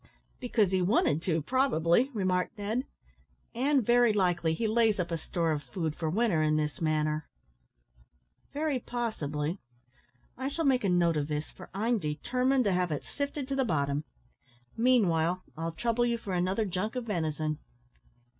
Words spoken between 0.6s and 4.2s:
he wanted to, probably," remarked Ned; "and very